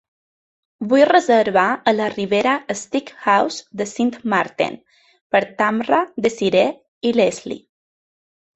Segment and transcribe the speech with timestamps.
[0.93, 4.81] Vull reservar al Ribera Steakhouse de Sint Maarten
[5.37, 6.67] per Tamra, Desiree
[7.13, 7.65] i Lesley.